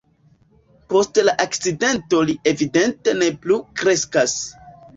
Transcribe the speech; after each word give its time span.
Post 0.93 1.19
la 1.27 1.35
akcidento 1.45 2.23
li 2.31 2.37
evidente 2.55 3.17
ne 3.23 3.31
plu 3.47 3.61
kreskas. 3.83 4.39